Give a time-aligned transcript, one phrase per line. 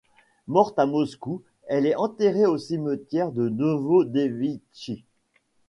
[0.47, 5.03] Morte à Moscou elle est enterrée au cimetière de Novodevitchi.